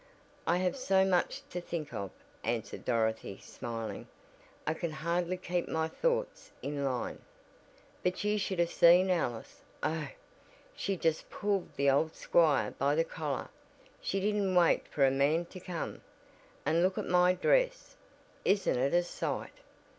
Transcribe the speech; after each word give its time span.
"I 0.47 0.57
have 0.57 0.75
so 0.77 1.05
much 1.05 1.43
to 1.51 1.61
think 1.61 1.93
of," 1.93 2.09
answered 2.43 2.83
Dorothy, 2.85 3.37
smiling. 3.39 4.07
"I 4.65 4.73
can 4.73 4.89
hardly 4.89 5.37
keep 5.37 5.67
my 5.67 5.87
thoughts 5.89 6.49
in 6.63 6.83
line." 6.83 7.19
"But 8.01 8.23
you 8.23 8.39
should 8.39 8.57
have 8.57 8.71
seen 8.71 9.11
Alice 9.11 9.61
Oh, 9.83 10.07
she 10.75 10.97
just 10.97 11.29
pulled 11.29 11.75
the 11.75 11.91
old 11.91 12.15
squire 12.15 12.71
by 12.71 12.95
the 12.95 13.03
collar. 13.03 13.49
She 14.01 14.19
didn't 14.19 14.55
wait 14.55 14.87
for 14.87 15.05
a 15.05 15.11
man 15.11 15.45
to 15.45 15.59
come. 15.59 16.01
And 16.65 16.81
look 16.81 16.97
at 16.97 17.05
my 17.07 17.33
dress! 17.33 17.95
Isn't 18.43 18.79
it 18.79 18.95
a 18.95 19.03
sight? 19.03 19.53